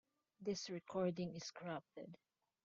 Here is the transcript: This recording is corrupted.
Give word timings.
This 0.41 0.67
recording 0.71 1.35
is 1.35 1.51
corrupted. 1.51 2.17